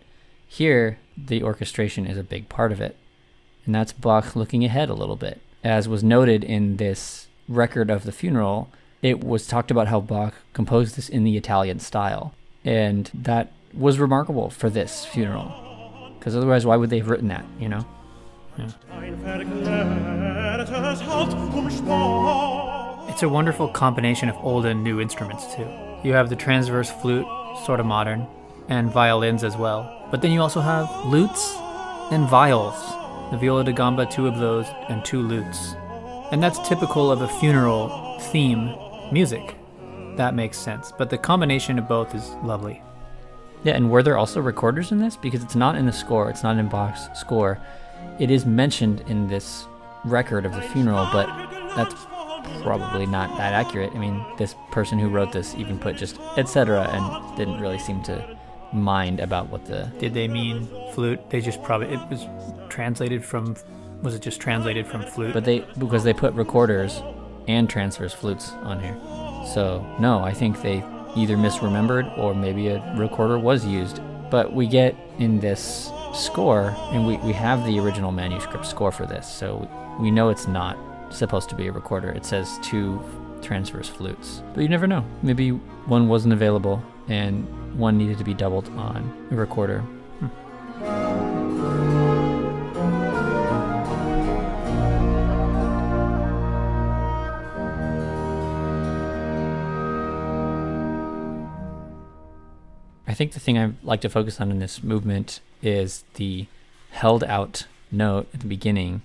here, 0.47 0.97
the 1.15 1.43
orchestration 1.43 2.07
is 2.07 2.17
a 2.17 2.23
big 2.23 2.49
part 2.49 2.71
of 2.71 2.81
it. 2.81 2.95
And 3.65 3.75
that's 3.75 3.93
Bach 3.93 4.35
looking 4.35 4.63
ahead 4.63 4.89
a 4.89 4.93
little 4.95 5.15
bit. 5.15 5.41
As 5.63 5.87
was 5.87 6.03
noted 6.03 6.43
in 6.43 6.77
this 6.77 7.27
record 7.47 7.89
of 7.91 8.03
the 8.03 8.11
funeral, 8.11 8.69
it 9.03 9.23
was 9.23 9.45
talked 9.45 9.69
about 9.69 9.89
how 9.89 9.99
Bach 9.99 10.33
composed 10.53 10.95
this 10.95 11.09
in 11.09 11.23
the 11.23 11.37
Italian 11.37 11.79
style. 11.79 12.33
And 12.65 13.11
that 13.13 13.51
was 13.73 13.99
remarkable 13.99 14.49
for 14.49 14.69
this 14.69 15.05
funeral. 15.05 15.66
Because 16.27 16.35
otherwise, 16.35 16.65
why 16.65 16.75
would 16.75 16.89
they 16.89 16.97
have 16.97 17.07
written 17.07 17.29
that, 17.29 17.45
you 17.57 17.69
know? 17.69 17.85
Umspannt. 18.57 18.75
It's 23.09 23.23
a 23.23 23.29
wonderful 23.29 23.69
combination 23.69 24.27
of 24.27 24.35
old 24.43 24.65
and 24.65 24.83
new 24.83 24.99
instruments, 24.99 25.55
too. 25.55 25.65
You 26.03 26.11
have 26.11 26.27
the 26.27 26.35
transverse 26.35 26.91
flute, 26.91 27.25
sort 27.65 27.79
of 27.79 27.85
modern, 27.85 28.27
and 28.67 28.91
violins 28.91 29.45
as 29.45 29.55
well. 29.55 30.05
But 30.11 30.21
then 30.21 30.33
you 30.33 30.41
also 30.41 30.59
have 30.59 30.89
lutes 31.05 31.55
and 32.11 32.27
viols. 32.27 32.75
The 33.31 33.37
viola 33.37 33.63
da 33.63 33.71
gamba, 33.71 34.05
two 34.05 34.27
of 34.27 34.37
those, 34.37 34.67
and 34.89 35.05
two 35.05 35.21
lutes. 35.21 35.75
And 36.33 36.43
that's 36.43 36.59
typical 36.67 37.09
of 37.09 37.21
a 37.21 37.29
funeral 37.39 38.19
theme 38.19 38.75
music. 39.13 39.55
That 40.17 40.35
makes 40.35 40.57
sense. 40.57 40.91
But 40.91 41.09
the 41.09 41.17
combination 41.17 41.79
of 41.79 41.87
both 41.87 42.13
is 42.13 42.31
lovely. 42.43 42.81
Yeah, 43.67 43.75
and 43.75 43.91
were 43.91 44.01
there 44.01 44.17
also 44.17 44.39
recorders 44.39 44.93
in 44.93 44.99
this? 44.99 45.17
Because 45.17 45.43
it's 45.43 45.53
not 45.53 45.75
in 45.75 45.85
the 45.85 45.91
score, 45.91 46.29
it's 46.29 46.41
not 46.41 46.57
in 46.57 46.69
Bach's 46.69 47.09
score. 47.19 47.59
It 48.17 48.31
is 48.31 48.45
mentioned 48.45 49.03
in 49.07 49.27
this 49.27 49.65
record 50.05 50.45
of 50.45 50.53
the 50.53 50.61
funeral, 50.61 51.05
but 51.11 51.27
that's 51.75 51.93
probably 52.63 53.05
not 53.05 53.37
that 53.37 53.51
accurate. 53.51 53.91
I 53.93 53.99
mean, 53.99 54.25
this 54.37 54.55
person 54.71 54.97
who 54.97 55.09
wrote 55.09 55.33
this 55.33 55.53
even 55.55 55.77
put 55.79 55.97
just 55.97 56.17
etc. 56.37 56.87
and 56.93 57.37
didn't 57.37 57.59
really 57.59 57.77
seem 57.77 58.01
to 58.03 58.37
mind 58.71 59.19
about 59.19 59.49
what 59.49 59.65
the. 59.65 59.91
Did 59.99 60.13
they 60.13 60.29
mean 60.29 60.65
flute? 60.93 61.29
They 61.29 61.41
just 61.41 61.61
probably 61.61 61.89
it 61.89 61.99
was 62.09 62.25
translated 62.69 63.25
from 63.25 63.57
was 64.01 64.15
it 64.15 64.21
just 64.21 64.39
translated 64.39 64.87
from 64.87 65.01
flute? 65.01 65.33
But 65.33 65.43
they 65.43 65.65
because 65.77 66.05
they 66.05 66.13
put 66.13 66.33
recorders 66.35 67.01
and 67.49 67.69
transverse 67.69 68.13
flutes 68.13 68.49
on 68.63 68.79
here. 68.79 68.95
So 69.53 69.85
no, 69.99 70.23
I 70.23 70.31
think 70.31 70.61
they 70.61 70.85
either 71.17 71.35
misremembered 71.35 72.17
or 72.17 72.33
maybe 72.33 72.67
a 72.67 72.93
recorder 72.95 73.39
was 73.39 73.65
used. 73.65 73.99
But 74.29 74.53
we 74.53 74.67
get 74.67 74.95
in 75.19 75.39
this 75.39 75.89
score, 76.13 76.75
and 76.91 77.07
we, 77.07 77.17
we 77.17 77.33
have 77.33 77.65
the 77.65 77.79
original 77.79 78.11
manuscript 78.11 78.65
score 78.65 78.91
for 78.91 79.05
this, 79.05 79.27
so 79.27 79.69
we 79.99 80.11
know 80.11 80.29
it's 80.29 80.47
not 80.47 80.77
supposed 81.09 81.49
to 81.49 81.55
be 81.55 81.67
a 81.67 81.71
recorder. 81.71 82.09
It 82.11 82.25
says 82.25 82.59
two 82.61 83.01
transverse 83.41 83.87
flutes. 83.87 84.41
But 84.53 84.61
you 84.61 84.69
never 84.69 84.87
know. 84.87 85.05
Maybe 85.21 85.51
one 85.51 86.07
wasn't 86.07 86.33
available 86.33 86.83
and 87.07 87.47
one 87.77 87.97
needed 87.97 88.17
to 88.17 88.23
be 88.23 88.33
doubled 88.33 88.67
on 88.69 89.27
a 89.31 89.35
recorder. 89.35 89.83
I 103.09 103.13
think 103.13 103.31
the 103.31 103.39
thing 103.39 103.57
I 103.57 103.71
like 103.83 104.01
to 104.01 104.09
focus 104.09 104.41
on 104.41 104.51
in 104.51 104.59
this 104.59 104.83
movement 104.83 105.39
is 105.63 106.03
the 106.15 106.45
held 106.89 107.23
out 107.23 107.65
note 107.89 108.27
at 108.33 108.41
the 108.41 108.47
beginning. 108.47 109.01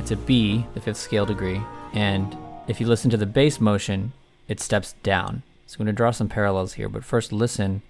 It's 0.00 0.10
a 0.10 0.16
B, 0.16 0.64
the 0.72 0.80
fifth 0.80 0.96
scale 0.96 1.26
degree, 1.26 1.60
and 1.92 2.34
if 2.66 2.80
you 2.80 2.86
listen 2.86 3.10
to 3.10 3.18
the 3.18 3.26
bass 3.26 3.60
motion, 3.60 4.14
it 4.48 4.58
steps 4.58 4.94
down. 5.02 5.42
So 5.66 5.74
I'm 5.74 5.84
going 5.84 5.94
to 5.94 5.96
draw 5.96 6.12
some 6.12 6.30
parallels 6.30 6.74
here, 6.74 6.88
but 6.88 7.04
first 7.04 7.30
listen. 7.30 7.82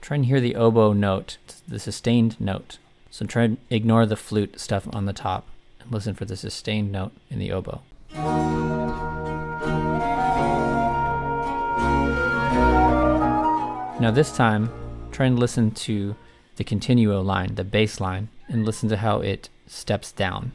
Try 0.00 0.16
and 0.16 0.24
hear 0.24 0.40
the 0.40 0.56
oboe 0.56 0.92
note, 0.92 1.36
the 1.68 1.78
sustained 1.78 2.40
note. 2.40 2.78
So 3.10 3.26
try 3.26 3.44
and 3.44 3.58
ignore 3.68 4.06
the 4.06 4.16
flute 4.16 4.58
stuff 4.58 4.88
on 4.92 5.04
the 5.04 5.12
top 5.12 5.46
and 5.78 5.92
listen 5.92 6.14
for 6.14 6.24
the 6.24 6.36
sustained 6.36 6.90
note 6.90 7.12
in 7.30 7.38
the 7.38 7.52
oboe. 7.52 7.82
Now 14.00 14.10
this 14.12 14.32
time, 14.32 14.70
try 15.12 15.26
and 15.26 15.38
listen 15.38 15.70
to 15.72 16.16
the 16.56 16.64
continuo 16.64 17.20
line, 17.20 17.54
the 17.54 17.64
bass 17.64 18.00
line, 18.00 18.28
and 18.48 18.64
listen 18.64 18.88
to 18.88 18.96
how 18.96 19.20
it 19.20 19.48
steps 19.66 20.12
down. 20.12 20.52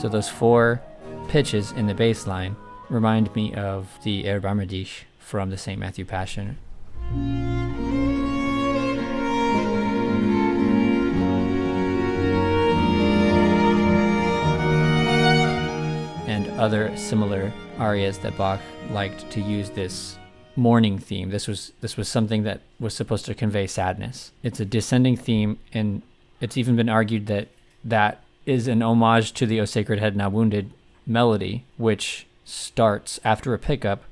So 0.00 0.08
those 0.08 0.28
four 0.28 0.80
pitches 1.28 1.72
in 1.72 1.86
the 1.86 1.94
bass 1.94 2.26
line 2.26 2.56
remind 2.88 3.34
me 3.34 3.54
of 3.54 3.98
the 4.02 4.24
Erbarme 4.24 4.66
dich 4.68 5.06
from 5.18 5.50
the 5.50 5.56
St. 5.56 5.78
Matthew 5.78 6.04
Passion. 6.04 6.58
Other 16.56 16.94
similar 16.96 17.52
arias 17.78 18.18
that 18.18 18.36
Bach 18.36 18.60
liked 18.90 19.30
to 19.30 19.40
use 19.40 19.70
this 19.70 20.18
mourning 20.56 20.98
theme. 20.98 21.30
This 21.30 21.46
was 21.46 21.72
this 21.80 21.96
was 21.96 22.08
something 22.08 22.42
that 22.44 22.60
was 22.80 22.94
supposed 22.94 23.26
to 23.26 23.34
convey 23.34 23.66
sadness. 23.66 24.32
It's 24.42 24.60
a 24.60 24.64
descending 24.64 25.16
theme, 25.16 25.58
and 25.72 26.02
it's 26.40 26.56
even 26.56 26.76
been 26.76 26.88
argued 26.88 27.26
that 27.26 27.48
that 27.84 28.22
is 28.46 28.68
an 28.68 28.82
homage 28.82 29.32
to 29.32 29.46
the 29.46 29.60
O 29.60 29.64
Sacred 29.64 29.98
Head 29.98 30.16
Now 30.16 30.28
Wounded 30.28 30.70
melody, 31.06 31.64
which 31.76 32.26
starts 32.44 33.20
after 33.24 33.52
a 33.52 33.58
pickup. 33.58 34.04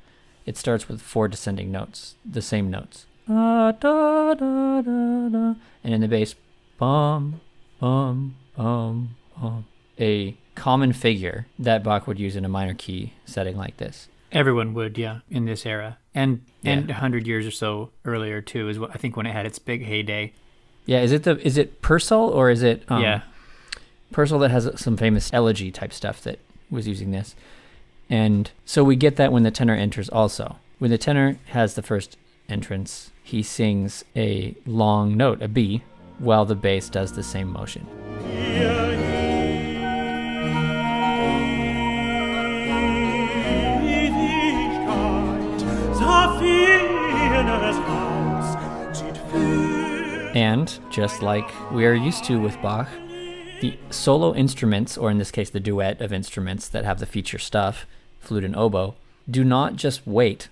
It 0.44 0.56
starts 0.58 0.88
with 0.88 1.00
four 1.00 1.28
descending 1.28 1.72
notes, 1.72 2.16
the 2.30 2.42
same 2.42 2.70
notes. 2.70 3.06
Ah, 3.28 3.72
da, 3.72 4.34
da, 4.34 4.82
da, 4.82 5.28
da. 5.28 5.54
And 5.82 5.94
in 5.94 6.00
the 6.02 6.08
bass, 6.08 6.34
bum, 6.78 7.40
bum, 7.80 8.36
bum, 8.54 9.16
bum. 9.40 9.64
A 9.98 10.36
common 10.54 10.92
figure 10.92 11.46
that 11.58 11.82
Bach 11.82 12.06
would 12.06 12.18
use 12.18 12.37
in 12.37 12.44
a 12.44 12.49
minor 12.49 12.75
key 12.75 13.12
setting 13.25 13.56
like 13.56 13.76
this. 13.78 14.08
Everyone 14.32 14.75
would, 14.75 14.99
yeah, 14.99 15.20
in 15.30 15.44
this 15.44 15.64
era, 15.64 15.99
and 16.14 16.42
and 16.64 16.88
Yeah. 16.88 16.96
a 16.96 16.99
hundred 16.99 17.26
years 17.26 17.46
or 17.46 17.50
so 17.50 17.90
earlier 18.04 18.40
too 18.40 18.68
is 18.68 18.78
what 18.78 18.90
I 18.92 18.94
think 18.94 19.16
when 19.16 19.26
it 19.26 19.32
had 19.32 19.46
its 19.46 19.58
big 19.58 19.84
heyday. 19.84 20.32
Yeah, 20.87 21.00
is 21.02 21.12
it 21.12 21.23
the 21.23 21.38
is 21.46 21.56
it 21.56 21.80
Purcell 21.82 22.28
or 22.30 22.50
is 22.50 22.62
it 22.62 22.82
um, 22.88 23.02
yeah, 23.02 23.23
Purcell 24.12 24.38
that 24.40 24.50
has 24.50 24.68
some 24.80 24.96
famous 24.96 25.30
elegy 25.32 25.70
type 25.70 25.92
stuff 25.92 26.20
that 26.23 26.38
was 26.70 26.88
using 26.88 27.11
this. 27.11 27.34
And 28.11 28.50
so 28.64 28.82
we 28.84 28.96
get 28.96 29.16
that 29.16 29.32
when 29.32 29.44
the 29.44 29.50
tenor 29.50 29.75
enters 29.75 30.08
also. 30.08 30.56
When 30.78 30.90
the 30.90 30.99
tenor 30.99 31.38
has 31.46 31.75
the 31.75 31.82
first 31.82 32.16
entrance, 32.49 33.11
he 33.23 33.42
sings 33.42 34.04
a 34.16 34.54
long 34.66 35.16
note, 35.16 35.40
a 35.40 35.49
B, 35.49 35.82
while 36.18 36.44
the 36.44 36.54
bass 36.56 36.88
does 36.90 37.12
the 37.12 37.23
same 37.23 37.49
motion. 37.50 37.87
And 50.44 50.78
just 50.90 51.22
like 51.22 51.50
we 51.72 51.87
are 51.87 51.94
used 51.94 52.22
to 52.24 52.38
with 52.38 52.61
Bach, 52.61 52.87
the 53.62 53.78
solo 53.88 54.35
instruments, 54.35 54.98
or 54.98 55.11
in 55.11 55.16
this 55.16 55.30
case 55.30 55.48
the 55.48 55.59
duet 55.59 56.02
of 56.02 56.12
instruments 56.12 56.68
that 56.68 56.85
have 56.85 57.00
the 57.00 57.07
feature 57.07 57.38
stuff, 57.38 57.87
flute 58.20 58.44
and 58.44 58.54
oboe, 58.54 58.94
do 59.30 59.42
not 59.42 59.76
just 59.76 60.07
wait 60.07 60.50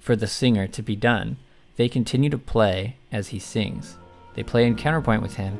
for 0.00 0.16
the 0.16 0.26
singer 0.26 0.66
to 0.66 0.82
be 0.82 0.96
done. 0.96 1.36
They 1.76 1.88
continue 1.88 2.30
to 2.30 2.36
play 2.36 2.96
as 3.12 3.28
he 3.28 3.38
sings. 3.38 3.96
They 4.34 4.42
play 4.42 4.66
in 4.66 4.74
counterpoint 4.74 5.22
with 5.22 5.36
him, 5.36 5.56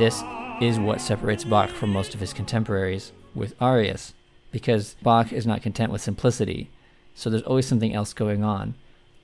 this 0.00 0.24
is 0.62 0.78
what 0.78 0.98
separates 0.98 1.44
Bach 1.44 1.68
from 1.68 1.92
most 1.92 2.14
of 2.14 2.20
his 2.20 2.32
contemporaries 2.32 3.12
with 3.34 3.54
arias, 3.60 4.14
because 4.50 4.96
Bach 5.02 5.30
is 5.30 5.46
not 5.46 5.60
content 5.60 5.92
with 5.92 6.00
simplicity, 6.00 6.70
so 7.14 7.28
there's 7.28 7.42
always 7.42 7.66
something 7.66 7.94
else 7.94 8.14
going 8.14 8.42
on. 8.42 8.76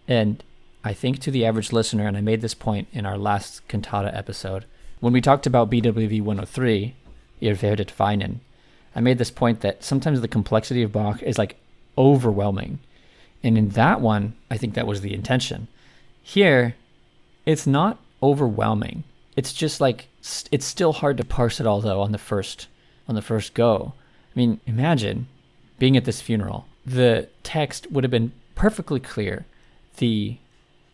And 0.07 0.45
I 0.85 0.93
think 0.93 1.19
to 1.21 1.31
the 1.31 1.47
average 1.47 1.73
listener, 1.73 2.07
and 2.07 2.15
I 2.15 2.21
made 2.21 2.43
this 2.43 2.53
point 2.53 2.89
in 2.93 3.07
our 3.07 3.17
last 3.17 3.67
cantata 3.69 4.15
episode, 4.15 4.67
when 5.01 5.15
we 5.15 5.23
talked 5.23 5.47
about 5.47 5.71
BWV 5.71 6.21
103, 6.21 6.95
Ihr 7.41 7.55
werdet 7.55 8.39
I 8.95 9.01
made 9.01 9.17
this 9.17 9.31
point 9.31 9.62
that 9.62 9.83
sometimes 9.83 10.21
the 10.21 10.29
complexity 10.29 10.83
of 10.83 10.93
Bach 10.93 11.23
is 11.23 11.39
like 11.39 11.57
overwhelming. 11.97 12.81
And 13.43 13.57
in 13.57 13.71
that 13.71 14.03
one, 14.03 14.35
I 14.51 14.59
think 14.59 14.75
that 14.75 14.87
was 14.87 15.01
the 15.01 15.15
intention. 15.15 15.69
Here, 16.23 16.77
it's 17.47 17.67
not 17.67 17.99
overwhelming. 18.23 19.05
It's 19.37 19.55
just 19.55 19.81
like 19.81 20.09
it's 20.51 20.67
still 20.67 20.93
hard 20.93 21.17
to 21.19 21.25
parse 21.25 21.61
it 21.61 21.67
all 21.67 21.81
though 21.81 22.01
on 22.01 22.12
the 22.12 22.19
first 22.19 22.69
on 23.09 23.15
the 23.15 23.23
first 23.23 23.55
go. 23.55 23.95
I 24.35 24.39
mean, 24.39 24.61
imagine 24.67 25.29
being 25.79 25.97
at 25.97 26.05
this 26.05 26.21
funeral. 26.21 26.67
The 26.85 27.29
text 27.43 27.91
would 27.91 28.05
have 28.05 28.11
been 28.11 28.33
perfectly 28.55 29.01
clear. 29.01 29.47
The 29.99 30.37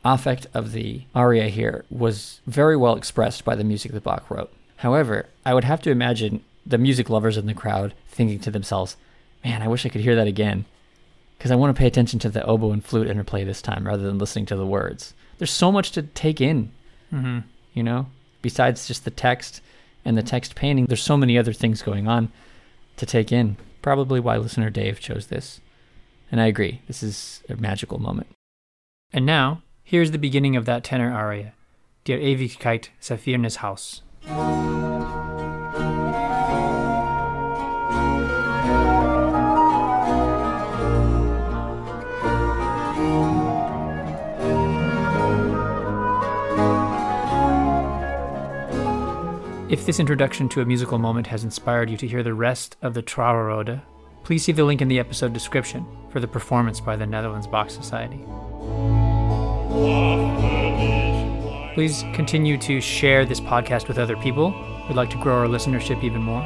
affect 0.04 0.46
of 0.52 0.72
the 0.72 1.02
aria 1.14 1.48
here 1.48 1.84
was 1.90 2.40
very 2.46 2.76
well 2.76 2.96
expressed 2.96 3.44
by 3.44 3.54
the 3.54 3.64
music 3.64 3.92
that 3.92 4.02
Bach 4.02 4.30
wrote. 4.30 4.52
However, 4.76 5.26
I 5.46 5.54
would 5.54 5.64
have 5.64 5.80
to 5.82 5.90
imagine 5.90 6.44
the 6.66 6.78
music 6.78 7.08
lovers 7.08 7.36
in 7.36 7.46
the 7.46 7.54
crowd 7.54 7.94
thinking 8.08 8.40
to 8.40 8.50
themselves, 8.50 8.96
"Man, 9.44 9.62
I 9.62 9.68
wish 9.68 9.86
I 9.86 9.88
could 9.88 10.00
hear 10.02 10.16
that 10.16 10.26
again." 10.26 10.64
because 11.42 11.50
I 11.50 11.56
want 11.56 11.74
to 11.74 11.80
pay 11.80 11.88
attention 11.88 12.20
to 12.20 12.28
the 12.28 12.44
oboe 12.44 12.70
and 12.70 12.84
flute 12.84 13.08
interplay 13.08 13.42
this 13.42 13.60
time 13.60 13.84
rather 13.84 14.04
than 14.04 14.16
listening 14.16 14.46
to 14.46 14.56
the 14.56 14.64
words. 14.64 15.12
There's 15.38 15.50
so 15.50 15.72
much 15.72 15.90
to 15.90 16.02
take 16.02 16.40
in, 16.40 16.70
hmm 17.10 17.40
you 17.74 17.82
know, 17.82 18.06
besides 18.42 18.86
just 18.86 19.04
the 19.04 19.10
text 19.10 19.62
and 20.04 20.18
the 20.18 20.22
text 20.22 20.54
painting. 20.54 20.86
There's 20.86 21.02
so 21.02 21.16
many 21.16 21.38
other 21.38 21.52
things 21.52 21.82
going 21.82 22.08
on 22.08 22.30
to 22.96 23.06
take 23.06 23.32
in. 23.32 23.56
Probably 23.80 24.20
why 24.20 24.36
listener 24.36 24.70
Dave 24.70 25.00
chose 25.00 25.28
this. 25.28 25.60
And 26.30 26.40
I 26.40 26.46
agree, 26.46 26.82
this 26.86 27.02
is 27.02 27.42
a 27.48 27.56
magical 27.56 27.98
moment. 27.98 28.28
And 29.12 29.26
now 29.26 29.62
here's 29.84 30.10
the 30.10 30.18
beginning 30.18 30.56
of 30.56 30.64
that 30.64 30.84
tenor 30.84 31.12
aria, 31.12 31.52
Der 32.04 32.18
Ewigkeit 32.18 32.88
Saphirnes 33.00 33.56
Haus. 33.56 34.02
If 49.72 49.86
this 49.86 49.98
introduction 49.98 50.50
to 50.50 50.60
a 50.60 50.66
musical 50.66 50.98
moment 50.98 51.26
has 51.28 51.44
inspired 51.44 51.88
you 51.88 51.96
to 51.96 52.06
hear 52.06 52.22
the 52.22 52.34
rest 52.34 52.76
of 52.82 52.92
the 52.92 53.02
Trauerode, 53.02 53.80
please 54.22 54.44
see 54.44 54.52
the 54.52 54.64
link 54.64 54.82
in 54.82 54.88
the 54.88 54.98
episode 54.98 55.32
description 55.32 55.86
for 56.10 56.20
the 56.20 56.28
performance 56.28 56.78
by 56.78 56.94
the 56.94 57.06
Netherlands 57.06 57.46
Bach 57.46 57.70
Society. 57.70 58.22
Please 61.72 62.02
continue 62.12 62.58
to 62.58 62.82
share 62.82 63.24
this 63.24 63.40
podcast 63.40 63.88
with 63.88 63.98
other 63.98 64.14
people. 64.18 64.50
We'd 64.88 64.96
like 64.96 65.08
to 65.08 65.22
grow 65.22 65.38
our 65.38 65.46
listenership 65.46 66.04
even 66.04 66.20
more. 66.20 66.42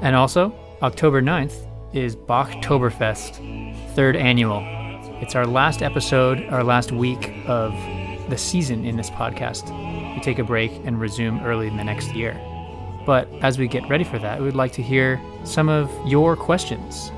And 0.00 0.14
also, 0.14 0.54
October 0.80 1.20
9th 1.20 1.56
is 1.92 2.14
Bachtoberfest, 2.14 3.96
third 3.96 4.14
annual. 4.14 4.62
It's 5.20 5.34
our 5.34 5.44
last 5.44 5.82
episode, 5.82 6.46
our 6.50 6.62
last 6.62 6.92
week 6.92 7.32
of 7.48 7.74
the 8.28 8.38
season 8.38 8.84
in 8.84 8.96
this 8.96 9.10
podcast. 9.10 9.70
We 10.14 10.20
take 10.20 10.38
a 10.38 10.44
break 10.44 10.72
and 10.84 11.00
resume 11.00 11.40
early 11.40 11.66
in 11.66 11.76
the 11.76 11.84
next 11.84 12.14
year. 12.14 12.40
But 13.04 13.28
as 13.40 13.58
we 13.58 13.66
get 13.66 13.88
ready 13.88 14.04
for 14.04 14.18
that, 14.18 14.38
we 14.38 14.46
would 14.46 14.56
like 14.56 14.72
to 14.72 14.82
hear 14.82 15.20
some 15.44 15.68
of 15.68 15.90
your 16.06 16.36
questions. 16.36 17.10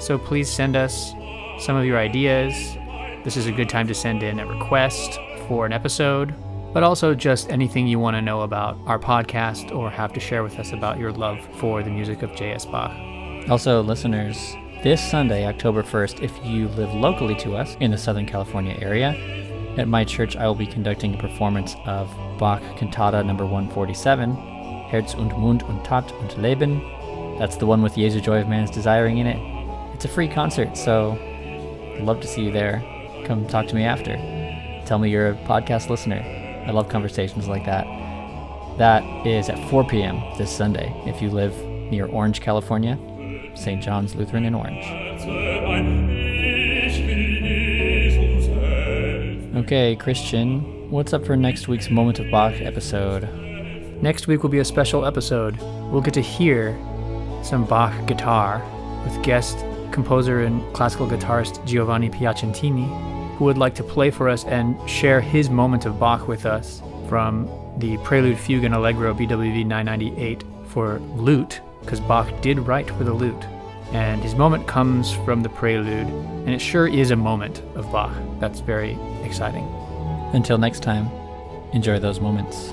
So 0.00 0.18
please 0.18 0.50
send 0.50 0.76
us 0.76 1.12
some 1.60 1.76
of 1.76 1.84
your 1.84 1.98
ideas. 1.98 2.54
This 3.24 3.36
is 3.36 3.46
a 3.46 3.52
good 3.52 3.68
time 3.68 3.86
to 3.88 3.94
send 3.94 4.22
in 4.22 4.40
a 4.40 4.46
request 4.46 5.18
for 5.46 5.66
an 5.66 5.72
episode, 5.72 6.34
but 6.72 6.82
also 6.82 7.14
just 7.14 7.50
anything 7.50 7.86
you 7.86 7.98
want 7.98 8.16
to 8.16 8.22
know 8.22 8.42
about 8.42 8.78
our 8.86 8.98
podcast 8.98 9.74
or 9.74 9.90
have 9.90 10.12
to 10.12 10.20
share 10.20 10.42
with 10.42 10.58
us 10.58 10.72
about 10.72 10.98
your 10.98 11.12
love 11.12 11.38
for 11.56 11.82
the 11.82 11.90
music 11.90 12.22
of 12.22 12.34
J.S. 12.34 12.64
Bach. 12.64 12.92
Also, 13.48 13.82
listeners, 13.82 14.54
this 14.82 15.00
Sunday, 15.10 15.46
October 15.46 15.82
1st, 15.82 16.22
if 16.22 16.32
you 16.44 16.68
live 16.68 16.92
locally 16.94 17.34
to 17.36 17.56
us 17.56 17.76
in 17.80 17.90
the 17.90 17.98
Southern 17.98 18.26
California 18.26 18.76
area, 18.80 19.37
At 19.78 19.86
my 19.86 20.02
church, 20.02 20.34
I 20.34 20.44
will 20.48 20.56
be 20.56 20.66
conducting 20.66 21.14
a 21.14 21.18
performance 21.18 21.76
of 21.86 22.12
Bach 22.36 22.60
Cantata 22.76 23.24
number 23.24 23.46
147, 23.46 24.34
Herz 24.90 25.14
und 25.14 25.38
Mund 25.38 25.62
und 25.62 25.84
Tat 25.84 26.10
und 26.14 26.36
Leben. 26.36 26.80
That's 27.38 27.56
the 27.56 27.66
one 27.66 27.80
with 27.80 27.94
Jesu 27.94 28.20
Joy 28.20 28.40
of 28.40 28.48
Man's 28.48 28.72
Desiring 28.72 29.18
in 29.18 29.28
it. 29.28 29.38
It's 29.94 30.04
a 30.04 30.08
free 30.08 30.26
concert, 30.26 30.76
so 30.76 31.12
I'd 31.96 32.02
love 32.02 32.20
to 32.22 32.26
see 32.26 32.42
you 32.42 32.50
there. 32.50 32.82
Come 33.24 33.46
talk 33.46 33.68
to 33.68 33.76
me 33.76 33.84
after. 33.84 34.16
Tell 34.84 34.98
me 34.98 35.10
you're 35.10 35.30
a 35.30 35.36
podcast 35.46 35.88
listener. 35.88 36.24
I 36.66 36.72
love 36.72 36.88
conversations 36.88 37.46
like 37.46 37.64
that. 37.66 37.86
That 38.78 39.04
is 39.24 39.48
at 39.48 39.60
4 39.70 39.84
p.m. 39.84 40.20
this 40.38 40.50
Sunday 40.50 40.92
if 41.06 41.22
you 41.22 41.30
live 41.30 41.56
near 41.88 42.06
Orange, 42.06 42.40
California, 42.40 42.98
St. 43.54 43.80
John's 43.80 44.16
Lutheran 44.16 44.44
in 44.44 44.56
Orange. 44.56 46.57
Okay, 49.68 49.96
Christian, 49.96 50.90
what's 50.90 51.12
up 51.12 51.26
for 51.26 51.36
next 51.36 51.68
week's 51.68 51.90
Moment 51.90 52.20
of 52.20 52.30
Bach 52.30 52.58
episode? 52.62 53.28
Next 54.00 54.26
week 54.26 54.42
will 54.42 54.48
be 54.48 54.60
a 54.60 54.64
special 54.64 55.04
episode. 55.04 55.58
We'll 55.92 56.00
get 56.00 56.14
to 56.14 56.22
hear 56.22 56.74
some 57.42 57.66
Bach 57.66 57.92
guitar 58.06 58.62
with 59.04 59.22
guest 59.22 59.58
composer 59.92 60.40
and 60.40 60.62
classical 60.72 61.06
guitarist 61.06 61.62
Giovanni 61.66 62.08
Piacentini, 62.08 63.36
who 63.36 63.44
would 63.44 63.58
like 63.58 63.74
to 63.74 63.82
play 63.82 64.10
for 64.10 64.30
us 64.30 64.46
and 64.46 64.74
share 64.88 65.20
his 65.20 65.50
moment 65.50 65.84
of 65.84 66.00
Bach 66.00 66.28
with 66.28 66.46
us 66.46 66.80
from 67.06 67.46
the 67.76 67.98
Prelude 67.98 68.38
Fugue 68.38 68.64
and 68.64 68.74
Allegro 68.74 69.12
BWV 69.12 69.66
998 69.66 70.44
for 70.68 70.98
lute, 71.14 71.60
because 71.80 72.00
Bach 72.00 72.26
did 72.40 72.58
write 72.58 72.88
for 72.92 73.04
the 73.04 73.12
lute. 73.12 73.44
And 73.92 74.22
his 74.22 74.34
moment 74.34 74.66
comes 74.66 75.12
from 75.12 75.42
the 75.42 75.48
prelude, 75.48 76.08
and 76.08 76.50
it 76.50 76.60
sure 76.60 76.86
is 76.86 77.10
a 77.10 77.16
moment 77.16 77.62
of 77.74 77.90
Bach. 77.90 78.12
That's 78.38 78.60
very 78.60 78.98
exciting. 79.22 79.66
Until 80.34 80.58
next 80.58 80.82
time, 80.82 81.10
enjoy 81.72 81.98
those 81.98 82.20
moments. 82.20 82.72